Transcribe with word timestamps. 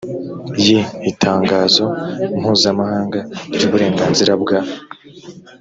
yi 0.63 0.77
itangazo 1.11 1.85
mpuzamahanga 2.39 3.19
ry 3.53 3.61
uburenganzira 3.67 4.33
bwa 4.41 4.59